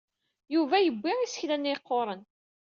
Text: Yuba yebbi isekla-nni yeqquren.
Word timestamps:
Yuba 0.53 0.77
yebbi 0.81 1.11
isekla-nni 1.25 1.69
yeqquren. 1.71 2.21